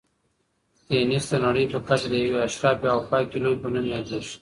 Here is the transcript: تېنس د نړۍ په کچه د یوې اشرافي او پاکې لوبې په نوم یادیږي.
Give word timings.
تېنس 0.87 1.25
د 1.31 1.33
نړۍ 1.45 1.65
په 1.73 1.79
کچه 1.87 2.07
د 2.11 2.15
یوې 2.23 2.39
اشرافي 2.47 2.87
او 2.93 2.99
پاکې 3.09 3.37
لوبې 3.43 3.59
په 3.63 3.67
نوم 3.73 3.85
یادیږي. 3.93 4.35